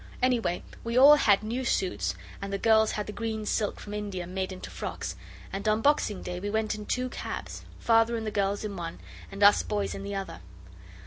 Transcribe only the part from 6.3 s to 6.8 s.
we went